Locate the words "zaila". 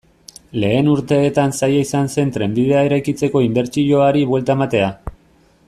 1.59-1.83